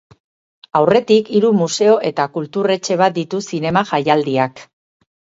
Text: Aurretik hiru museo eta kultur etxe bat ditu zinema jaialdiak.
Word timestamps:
Aurretik 0.77 1.27
hiru 1.39 1.49
museo 1.57 1.97
eta 2.09 2.25
kultur 2.37 2.73
etxe 2.75 2.97
bat 3.01 3.15
ditu 3.19 3.41
zinema 3.57 3.83
jaialdiak. 3.91 4.65